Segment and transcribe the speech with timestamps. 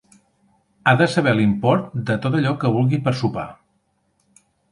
[0.85, 3.47] Ha de saber l'import de tot allò que vulgui per sopar.